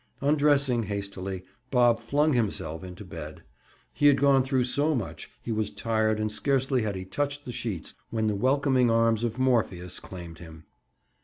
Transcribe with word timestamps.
Undressing 0.19 0.81
hastily, 0.85 1.43
Bob 1.69 1.99
flung 1.99 2.33
himself 2.33 2.83
into 2.83 3.05
bed. 3.05 3.43
He 3.93 4.07
had 4.07 4.19
gone 4.19 4.41
through 4.41 4.63
so 4.63 4.95
much 4.95 5.29
he 5.43 5.51
was 5.51 5.69
tired 5.69 6.19
and 6.19 6.31
scarcely 6.31 6.81
had 6.81 6.95
he 6.95 7.05
touched 7.05 7.45
the 7.45 7.51
sheets 7.51 7.93
when 8.09 8.25
the 8.25 8.33
welcoming 8.33 8.89
arms 8.89 9.23
of 9.23 9.37
Morpheus 9.37 9.99
claimed 9.99 10.39
him. 10.39 10.63